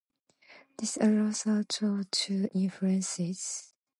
[0.79, 3.75] This arose out of two influences.